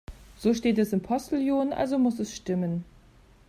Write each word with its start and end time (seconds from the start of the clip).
So 0.35 0.51
steht 0.55 0.79
es 0.79 0.93
im 0.93 1.01
Postillon, 1.01 1.73
also 1.73 1.99
muss 1.99 2.17
es 2.17 2.35
stimmen. 2.35 2.83